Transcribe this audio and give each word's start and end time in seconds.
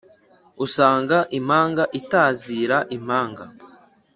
usanga 0.65 1.17
impanga 1.37 1.83
itazira 1.99 2.77
impanga 2.95 3.45